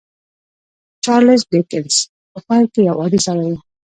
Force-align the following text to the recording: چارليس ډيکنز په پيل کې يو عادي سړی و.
چارليس 1.03 1.41
ډيکنز 1.51 1.95
په 2.31 2.39
پيل 2.47 2.65
کې 2.73 2.81
يو 2.89 2.95
عادي 3.01 3.19
سړی 3.25 3.47
و. 3.51 3.55